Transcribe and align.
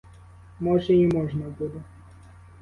Може, 0.59 0.93
і 0.93 1.07
можна 1.07 1.45
буде. 1.59 1.81